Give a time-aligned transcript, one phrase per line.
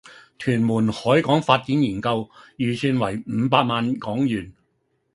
[0.39, 4.51] 屯門海港發展研究，預算為五百萬港元